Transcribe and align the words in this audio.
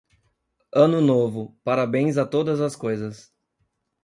Ano 0.73 0.99
Novo, 0.99 1.55
parabéns 1.63 2.17
a 2.17 2.25
todas 2.25 2.59
as 2.59 2.75
coisas 2.75 3.31